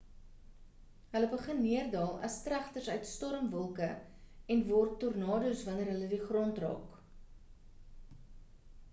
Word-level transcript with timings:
hulle 1.15 1.27
begin 1.31 1.59
neerdaal 1.65 2.13
as 2.27 2.37
tregters 2.45 2.87
uit 2.93 3.05
storm 3.09 3.45
wolke 3.55 3.89
en 4.55 4.63
word 4.69 4.95
tornadoes 5.03 5.61
wanneer 5.67 5.91
hulle 5.91 6.07
die 6.15 6.21
grond 6.31 6.63
raak 6.65 6.97